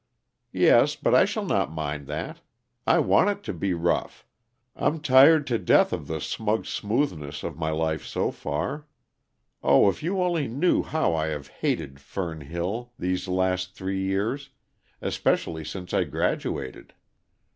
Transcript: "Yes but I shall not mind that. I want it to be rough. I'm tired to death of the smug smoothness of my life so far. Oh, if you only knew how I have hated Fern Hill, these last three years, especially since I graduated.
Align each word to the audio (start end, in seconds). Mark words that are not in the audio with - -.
"Yes 0.55 0.95
but 0.95 1.13
I 1.13 1.25
shall 1.25 1.45
not 1.45 1.71
mind 1.71 2.07
that. 2.07 2.39
I 2.87 2.97
want 2.97 3.29
it 3.29 3.43
to 3.43 3.53
be 3.53 3.75
rough. 3.75 4.25
I'm 4.75 4.99
tired 4.99 5.45
to 5.45 5.59
death 5.59 5.93
of 5.93 6.07
the 6.07 6.19
smug 6.19 6.65
smoothness 6.65 7.43
of 7.43 7.55
my 7.55 7.69
life 7.69 8.03
so 8.03 8.31
far. 8.31 8.87
Oh, 9.61 9.87
if 9.89 10.01
you 10.01 10.19
only 10.23 10.47
knew 10.47 10.81
how 10.81 11.13
I 11.13 11.27
have 11.27 11.49
hated 11.49 11.99
Fern 11.99 12.41
Hill, 12.41 12.91
these 12.97 13.27
last 13.27 13.75
three 13.75 14.01
years, 14.01 14.49
especially 15.03 15.63
since 15.63 15.93
I 15.93 16.05
graduated. 16.05 16.95